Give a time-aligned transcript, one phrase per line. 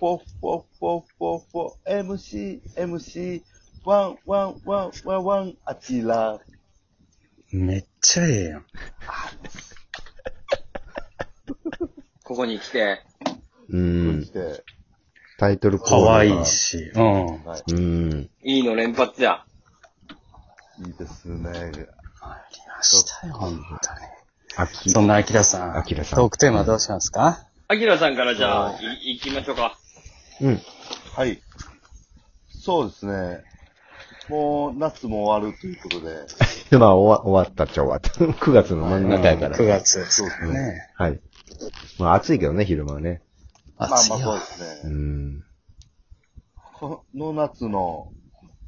[0.00, 3.42] フォフォフォフォフォ MC、MC、
[3.84, 6.40] ワン、ワン、ワン、ワン、ワン、あちら。
[7.52, 8.64] めっちゃええやん。
[12.24, 13.02] ここに来て。
[13.68, 14.32] うんそし。
[14.32, 14.64] て、
[15.38, 16.46] タイトルコーかわいい。
[16.46, 16.78] し。
[16.94, 17.44] うん。
[17.44, 17.62] はい。
[17.70, 18.30] うん。
[18.42, 19.44] いいの連発や。
[20.78, 21.50] いいですね。
[21.50, 23.60] ありましたよ、本当に。
[24.56, 25.76] あき、そんなアキラさん。
[25.76, 27.46] アキラさんトークテーマどうしますか？
[27.68, 29.76] アキラさんからじゃあ、い、行きましょうか。
[30.40, 30.60] うん。
[31.14, 31.42] はい。
[32.48, 33.44] そうですね。
[34.28, 36.26] もう、夏も終わるということで。
[36.70, 38.10] で、 まあ、終わ終わったっちゃ終わった。
[38.24, 39.56] 9月の真ん中やから。
[39.56, 40.88] 9月ですからね。
[40.94, 41.20] はい。
[41.98, 43.22] まあ、暑いけどね、昼間はね。
[43.76, 44.18] まあまあ暑いよ。
[44.18, 44.94] そうですうね。
[44.94, 45.44] ん。
[46.78, 48.08] この夏の、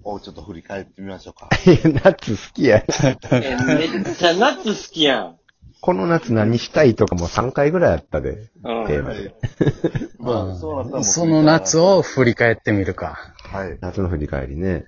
[0.05, 1.49] をちょっと振り返ってみましょうか。
[1.65, 2.85] いや夏好きや。
[3.31, 5.39] え、めっちゃ夏好きやん。
[5.83, 9.35] この夏何したいとかも3回ぐらいあったで、うんテーマで。
[10.21, 13.35] まあ、そうなったらもうその夏を振り返ってみるか。
[13.51, 13.79] はい。
[13.81, 14.85] 夏の振り返りね。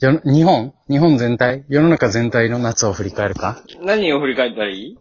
[0.00, 0.74] よ日本？
[0.90, 1.64] 日本全体？
[1.68, 3.62] 世の中全体の夏を振り返るか？
[3.80, 4.98] 何を振り返ったらいい？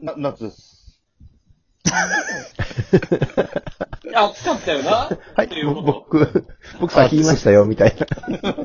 [0.00, 1.00] な、夏です。
[4.12, 4.90] 暑かったよな。
[5.36, 6.44] はいいう、こと僕、
[6.80, 8.06] 僕さっき言いましたよ、みたいな。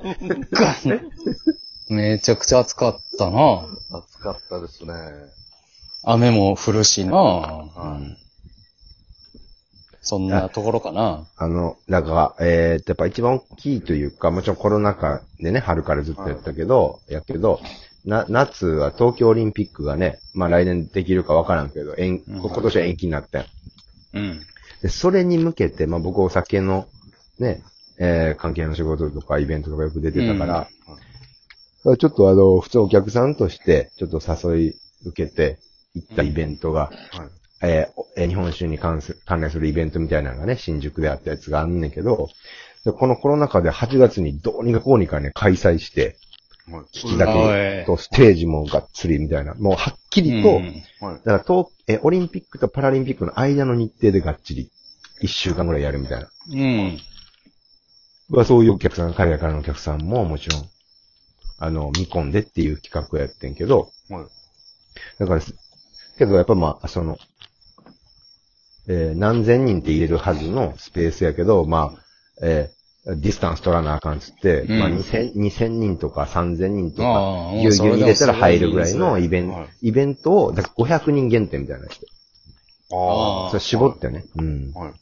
[1.89, 3.67] めちゃくちゃ暑かったな。
[3.92, 4.94] 暑かったですね。
[6.03, 7.14] 雨も降るしな。
[7.16, 8.23] はい。
[10.02, 11.25] そんなところかな。
[11.38, 17.62] あの、だから、えー、やっぱ一番大きいというか、もちろんコロナ禍でね、春からずっとやったけど、やけど、
[18.03, 23.45] な、夏は東京オリンピックがね、まあ来年できるかわからんけど、延、うん今年は延期になったよ。
[24.14, 24.42] うん。
[24.81, 26.88] で、それに向けて、まあ僕お酒の
[27.40, 27.64] ね、
[27.97, 30.68] えー、関係の仕事とかイベントとかよく出てたから、
[31.84, 35.59] ちょっとあの、普通お客さんとして、ちょっと誘い受けて
[35.95, 37.30] 行ったイベントが、はい。
[37.64, 42.30] えー日本酒に関す関連するイベントみたいなのがね、新宿であったやつがあんねんけど、
[42.86, 46.18] でこのコロナ禍で8月にどうにかこうにかね、開催して、
[46.72, 46.84] はい。
[46.97, 51.22] 聞きだけとステージもがっつりみたいな、もうはっきりと、うんはい。
[51.25, 54.69] だから東えーオリンピックとパラリンピックの間の日程でがっちり、
[55.22, 56.30] 1週間ぐらいやるみたいな。
[56.52, 57.00] うん。
[58.30, 60.62] まあそういうお客さん、海外からのお客さんももちろん、
[61.63, 64.25] あの、見込んでっていう企画をやってんけど、はい。
[65.18, 65.41] だから、
[66.18, 67.18] けどやっぱまあ、その、
[68.88, 82.07] えー何千人って入れるはずのスペースやけど、まあ、えーディスタンス取らなあかんっつって、うんまあ2000、2000人とか3000人とあかあ、ぎゅうぎゅうに入れたら入るぐらいのイベント、はいイベントを、だから500人限定みたいなして。
[82.91, 84.25] あそれ絞ってね。
[84.38, 84.72] うん。
[84.75, 84.80] あ。
[84.80, 84.94] はい。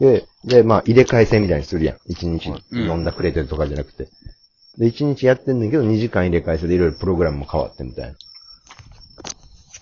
[0.00, 1.96] で、で、まあ、入れ替え制みたいにするやん。
[2.10, 4.08] 1日うん飲んだくれてるとかじゃなくて。
[4.78, 8.14] で、1日やってんだけど、2時間入れ替え制でいろいろプログラムも変わってみたいな。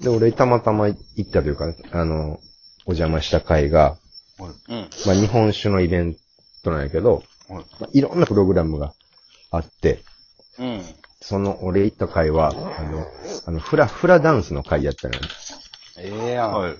[0.00, 2.40] で、俺、たまたま行ったというか、あの、
[2.86, 3.96] お邪魔した会が、
[4.38, 4.44] う
[4.74, 4.88] ん。
[5.06, 6.16] まあ、日本酒のイベン
[6.62, 7.64] トなんやけど、はい。
[7.80, 8.94] まあ、いろんなプログラムが
[9.50, 10.04] あって、
[10.58, 10.82] うん。
[11.20, 13.06] その、俺行った会は、あの、
[13.46, 15.20] あの、フラ、フラダンスの会やったのよ。
[15.98, 16.52] ええやん。
[16.52, 16.74] はい。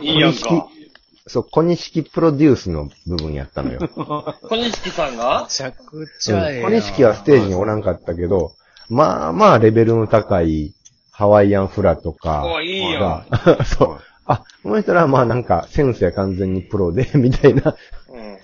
[0.02, 0.68] いいやんか。
[1.26, 3.80] そう、小錦プロデュースの部分やったのよ。
[4.42, 5.42] 小錦さんが？
[5.44, 6.72] めちゃくちゃええやん。
[6.72, 8.52] 小錦はステージにおらんかったけど、
[8.88, 10.74] まあまあレベルの高い
[11.10, 13.00] ハワイアンフラとかおいいやん。
[13.00, 13.26] が、
[13.64, 14.00] そう。
[14.24, 17.76] あ、この人らはまあなんかセンスや完全にプロで、 みたいな、
[18.08, 18.38] うん。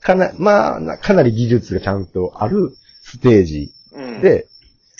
[0.00, 4.46] かな、まあな、かなり技術がちゃんとあるステージうん。、で、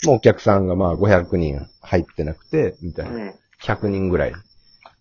[0.03, 3.25] もうお客さんがまあ500人入ってなくて、みたいうな。
[3.25, 3.33] ん。
[3.63, 4.33] 100人ぐらい。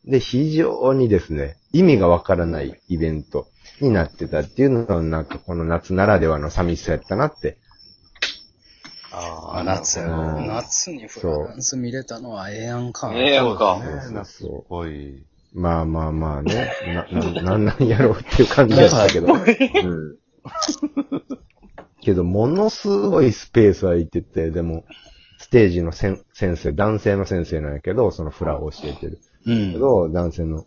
[0.05, 3.47] で、非常にですね、意味がわからないイベント
[3.81, 7.59] になってたっていうのが、なんかこの夏ならではの寂しさやったなって。
[9.13, 10.47] ああ、夏うん。
[10.49, 13.13] 夏にフラダンス見れたのはええやんか。
[13.15, 13.79] ええやんか。
[13.79, 15.25] ね、夏っぽい。
[15.55, 16.73] まあまあまあね、
[17.13, 19.35] な、な、なんなんやろうっていう感じだったけど。
[19.35, 19.43] うん。
[22.01, 24.85] けど、ものすごいスペース空いてて、でも、
[25.39, 29.21] ステージのせん先生、男性の先生なんやけど、そのフラを教えてる。
[29.47, 29.79] うんけ。
[29.79, 30.67] ど、男性の、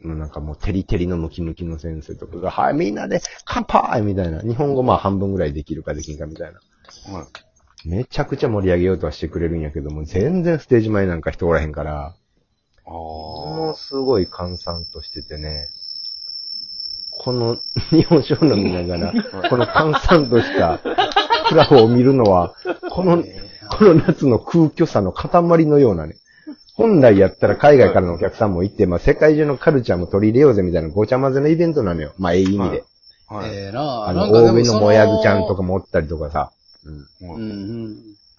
[0.00, 4.40] なんかもうテリテリのムキムキの先生とかが、はい、みんなで乾杯みたいな。
[4.40, 7.16] 日本語まあ半分ぐらいできるかできんかみたいな。
[7.16, 7.88] はい。
[7.88, 12.14] めちゃくちゃ盛り上げようとはしてくれるんやけども、全然ステージ前なんか人おらへんから、
[12.84, 15.68] あものすごい閑散としててね、
[17.10, 17.58] この
[17.90, 19.12] 日本酒を飲みながら、
[19.48, 22.54] この閑散としたフラを見るのは、
[22.90, 23.22] この、
[23.70, 26.16] この夏の空虚さの塊のようなね。
[26.74, 32.14] 本来やったら海外からのお客さんも行って、まあ世界中のカルチャーも取り入れようぜみたいなごちゃ混ぜのイベントなのよ。
[32.18, 32.84] まあええ意味で。
[33.28, 33.50] はい。
[33.50, 36.52] ええなあの、大上のもやぐちゃんとかもおったりとかさ。
[36.84, 37.28] うん。
[37.28, 37.54] はいうんう
[37.88, 37.96] ん。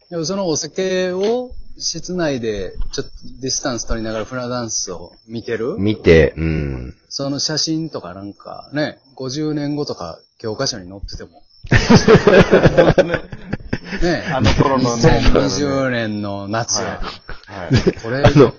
[0.09, 5.75] でもそのお酒を室内でちょっとディスタンス取りながらフラダンスを見てる？
[5.79, 6.95] 見て、うん。
[7.09, 11.43] その写真とかなんかね、50年後とか教科書に載ってても。
[14.01, 16.81] ねあの頃のね2020年の夏。
[17.53, 17.71] はい。
[18.01, 18.53] これ、あの、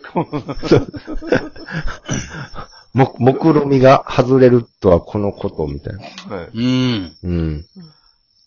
[2.95, 5.95] も、目論みが外れるとはこのこと、みたい
[6.29, 6.37] な。
[6.37, 6.51] はい。
[6.55, 7.17] うん。
[7.25, 7.67] うん。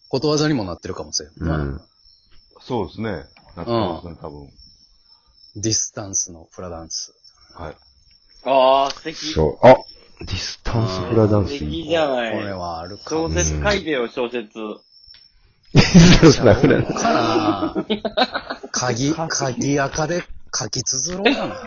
[0.10, 1.58] ことわざにもなってるかもしれんな。
[1.58, 1.82] うん。
[2.62, 3.26] そうですね。
[3.58, 4.50] なってますね、多分。
[5.58, 7.14] ディスタンスのフラダンス。
[7.56, 7.76] はい。
[8.46, 9.18] ああ、素敵。
[9.34, 9.68] そう。
[9.68, 9.76] あ、
[10.20, 11.90] ディスタンスフラダンス素敵いい。
[11.90, 12.34] じゃない。
[12.34, 14.54] これはあるか小説書いてよ、小説。
[15.74, 18.02] ディスタンスフラダンス。
[18.72, 20.24] 鍵、鍵垢で
[20.58, 21.58] 書き綴ろうかな。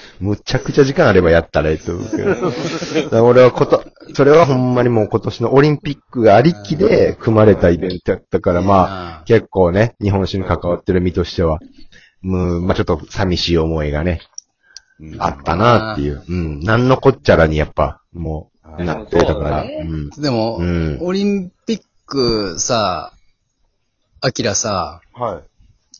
[0.20, 3.24] むちゃくちゃ時間あればやったらいいと思うけど。
[3.26, 3.84] 俺はこと、
[4.14, 11.58] それはほんまにもう今年のオリンピックがありきで組まれたイベントやったから、まあ、結構ね、日本史に関わってる身としては、
[12.24, 12.26] う
[12.60, 14.20] ん、まあちょっと寂しい思いがね、
[15.00, 16.22] うんあったなっていう。
[16.28, 19.34] うん、なんのこっちゃらにやっぱ、もう、はいなってたから。
[19.34, 20.10] そうだねうん。
[20.10, 23.12] でも、うんオリンピックさ、
[24.20, 25.53] アキラさ、はい。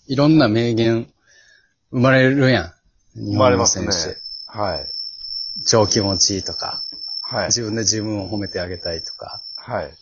[0.07, 1.09] いろんな名言
[1.91, 2.73] 生まれるやん。
[3.17, 3.87] 生まれますね。
[4.47, 4.87] はい。
[5.61, 5.67] 手。
[5.67, 6.83] 超気持ちいいとか、
[7.21, 7.47] はい。
[7.47, 9.41] 自分で自分を褒めてあげたいとか。
[9.57, 9.95] はい。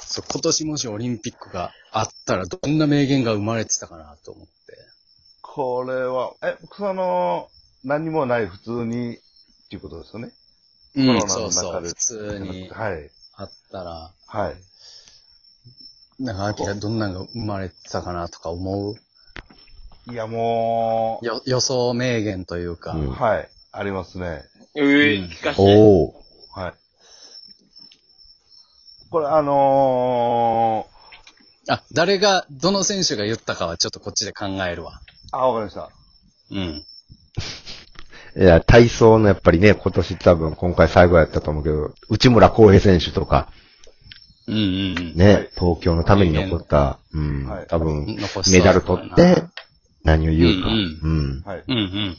[0.00, 4.52] そう今年もしオリンピックがあったらどんな名言が生まれてたかなと思って。
[5.42, 7.48] これは、え、その、
[7.84, 9.18] 何もない普通に、っ
[9.68, 10.32] ていうことですよね。
[10.96, 11.82] うん、そうそう。
[11.82, 13.10] 普通にはい。
[13.34, 14.56] あったら、はい。
[16.18, 18.94] なんかアキラどんなんが生まれてたかなとか思う？
[20.10, 22.92] いや、もよ予想名言というか。
[22.92, 23.48] うんう、はい。
[23.70, 24.42] ありますね。
[24.74, 25.62] えー、聞かして。
[25.62, 26.60] おー。
[26.60, 26.72] はい。
[29.10, 30.86] これ、あの
[31.68, 35.00] あ、誰が、どの選手が言ったかはちょっとこっちで考えるわ。
[35.32, 35.90] ー、あ、わかりました。
[36.50, 36.84] うん。
[38.42, 43.52] いや、体操のやっぱりね、今年多分今回最後やったと思うけど、内村航平選手とか、
[44.48, 44.58] うんう
[44.94, 45.14] んうん。
[45.14, 48.06] ね、はい東京のために残った、うん、はい多分、
[48.50, 49.44] メダル取って、
[50.04, 50.68] 何を言うか。
[50.68, 51.64] ううんん、はい。
[51.68, 52.16] うんうん。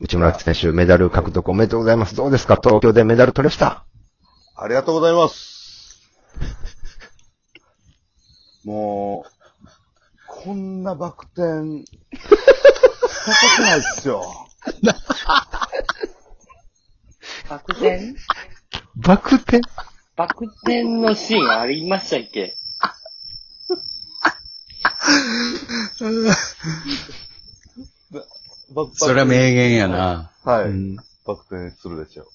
[0.00, 2.16] 内村選手、メダル獲得おめでとうございます。
[2.16, 2.56] どうですか？
[2.62, 3.84] 東京でメダル取れました？
[4.56, 6.00] ありがとうございます。
[8.64, 9.30] もう、
[10.28, 11.86] こんなバク転、し
[12.16, 14.24] たことないっすよ。
[17.48, 18.14] バク転？
[19.04, 19.60] バク転？
[20.16, 22.56] バク転のシーンありましたっけ？
[28.94, 30.30] それは名言やな。
[30.44, 30.64] はい。
[30.66, 30.96] うん。
[31.26, 32.26] バク転するでしょ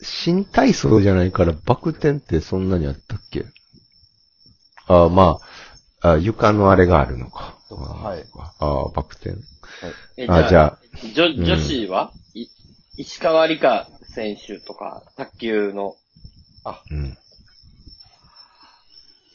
[0.00, 3.46] 新体操じゃないから、バク転ってそんなにあったっけ？
[4.86, 5.38] あま
[6.02, 7.56] あ、あ床のあれがあるのか。
[7.70, 8.24] はい。
[8.58, 9.36] あバク転。
[10.16, 10.78] えあじゃあ、
[11.14, 12.46] 女、ん女子は、い
[12.96, 15.96] 石川理香選手とか、卓球の、
[16.90, 17.16] うん。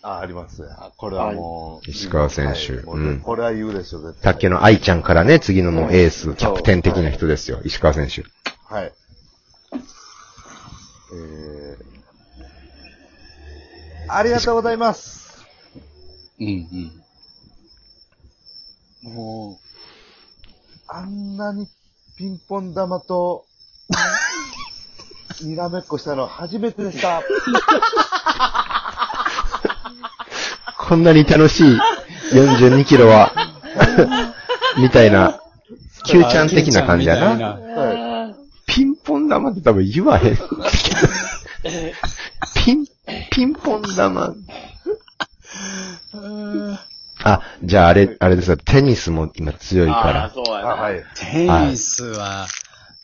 [0.01, 0.69] あ、ありますね。
[0.71, 1.89] あこれはもう。
[1.89, 4.33] 石川選手はいもうんこれは言うでしょ、絶対。
[4.33, 8.23] 卓球の愛ちゃんからね、次のもうエース、キャプテン的な人ですよ、石川選手。
[8.73, 8.93] はい。
[11.11, 15.45] えー、ありがとうございます。
[16.39, 16.47] うん
[19.03, 19.13] うん。
[19.13, 19.65] もう、
[20.87, 21.67] あんなに
[22.15, 23.45] ピンポン玉と、
[25.41, 27.23] にらめっこしたの初めてでした。
[30.77, 31.77] こんなに楽しい
[32.33, 33.31] 42キロは、
[34.77, 35.39] みたいな、
[36.05, 37.53] Q ちゃん的な感じやな。
[37.55, 38.33] は
[38.65, 40.37] ピンポン玉って多分言わへん。
[42.55, 42.85] ピン、
[43.31, 44.33] ピンポン玉。
[47.23, 50.29] あ、じゃああれ、あれですよ、テニスも今強いかああ、ら。
[50.33, 50.63] そうやい。
[50.63, 50.69] な。
[50.71, 51.03] あはい。
[51.15, 52.47] テニスは、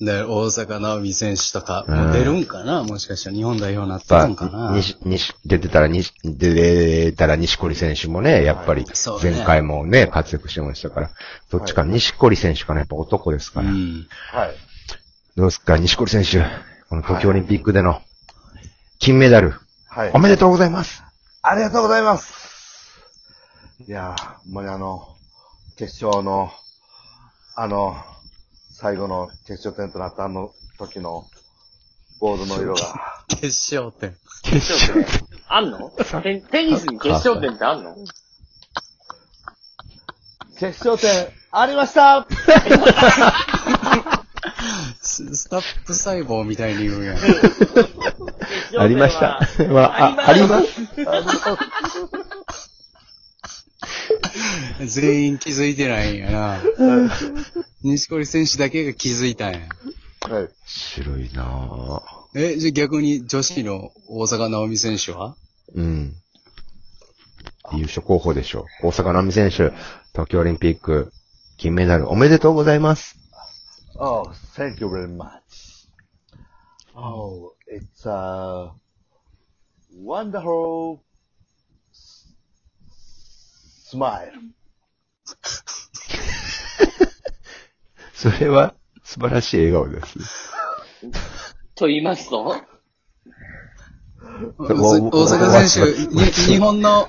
[0.02, 4.72] で、大阪直美選手とか、もう出るんかな、もしかしたら日本代表になってたんかな？
[4.76, 8.86] 西、西、出てたら、西、出たら西堀選手もね、やっぱり
[9.22, 11.12] 前回もね、活躍してましたから。
[11.50, 13.70] どっちか、西堀選手かな、やっぱ男ですから。
[13.70, 14.08] うん。
[14.34, 14.56] はい。
[15.38, 16.42] どうですか、西堀選手。
[16.90, 18.02] この東京オリンピックでの
[19.00, 19.54] 金メダル、
[19.88, 20.20] はいお。
[20.20, 21.04] めでとうございます。
[21.42, 22.34] ありがとうございます。
[23.88, 25.16] いやー、ほんまにあの、
[25.78, 26.52] 決勝の、
[27.56, 27.96] あの、
[28.78, 31.24] 最後の決勝点となったあの時の、
[32.20, 34.16] ボールの色が、決勝点。
[34.44, 35.06] 決勝点
[35.48, 35.90] あんの？
[36.24, 37.96] テテニスに決勝点ってあんの？
[40.60, 42.28] 決勝点、ありました
[45.02, 47.18] ススタップ細胞みたいに言うやん。
[47.18, 47.36] 決
[48.80, 49.40] ありました。
[49.70, 50.68] まあ、あ、あります。
[55.00, 56.60] 全員気づいてないんやな。
[57.86, 59.60] 西堀選手だけが気づいたんや。
[60.22, 60.50] はい。
[60.66, 62.40] 白いなぁ。
[62.40, 65.38] え、じゃあ逆に女子の大阪直美選手は？
[65.76, 66.16] うん。
[67.74, 68.66] 優勝候補でしょ。
[68.82, 69.72] 大阪直美選手、
[70.14, 71.12] 東京オリンピック、
[71.58, 73.18] 金メダルおめでとうございます。
[73.98, 75.88] Oh, thank you very much.
[76.96, 78.72] Oh, it's a
[80.04, 81.02] wonderful
[81.94, 82.34] s-
[83.92, 84.32] smile.
[88.26, 90.52] それは素晴らしい笑顔です。
[91.76, 92.56] と言いますと
[94.58, 97.08] 大阪選手、に日本の、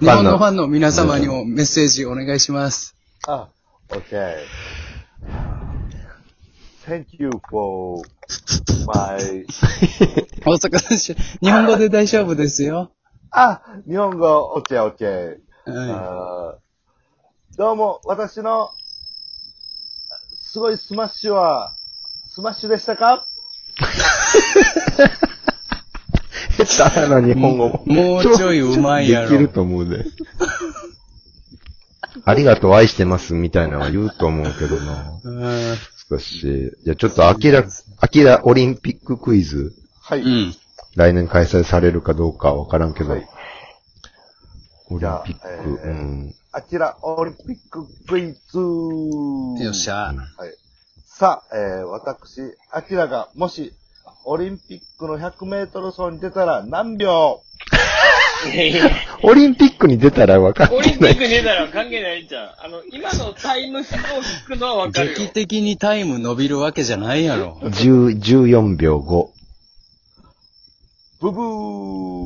[0.00, 2.94] 日本のファンの皆様にもメッセージお願いします。
[3.26, 3.46] Ah,
[3.88, 4.36] okay.
[6.86, 8.02] Thank you for
[8.86, 9.46] my...
[10.44, 12.92] 大坂選手、日本語で大丈夫ですよ。
[13.30, 15.38] あ、日本語、OK, OK.
[15.64, 18.68] はあーどうも、私の、
[20.50, 21.74] すごいスマッシュは、
[22.30, 23.26] スマッシュでしたか？
[26.66, 27.82] 下手な日本語も。
[27.84, 30.06] もうちょい上手いやろできると思うで。
[32.24, 35.20] ありがとう、愛してます、みたいなのは言うと思うけどな。
[35.22, 35.30] う
[35.74, 35.76] ん
[36.08, 36.72] 少し。
[36.82, 37.62] じゃあちょっと、アキラ、
[38.00, 40.22] アキラオリンピッククイズ、はい。
[40.22, 40.54] うん。
[40.96, 43.10] 来年開催されるかどうかわからんけど。
[43.10, 43.28] はい
[44.90, 46.34] オリンじゃあピック、えーうん。
[46.52, 50.14] あちら、オリンピッククイズよっしゃ。
[50.14, 50.54] はい。
[51.04, 52.40] さあ、えー、私、
[52.70, 53.72] アキラが、もし、
[54.24, 57.40] オリンピックの100メートル走に出たら何秒？
[59.22, 60.84] オリンピックに出たら分かってない。
[60.84, 62.54] オリンピックに出たら関係ないんじゃん。
[62.58, 65.14] あの、今のタイムスを聞くのはわかるよ。
[65.18, 67.58] 劇的にタイム伸びるわけじゃないやろ。
[67.62, 69.28] 10 14秒5。
[71.20, 72.17] ブブー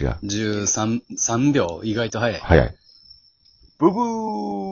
[0.00, 0.16] 違う。
[0.24, 2.40] 13、3秒、意外と早い。
[2.40, 2.74] 早い。
[3.78, 4.71] ブブー